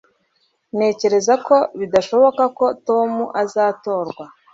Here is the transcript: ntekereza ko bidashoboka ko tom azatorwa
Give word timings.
ntekereza 0.75 1.33
ko 1.47 1.55
bidashoboka 1.79 2.43
ko 2.57 2.65
tom 2.87 3.11
azatorwa 3.43 4.25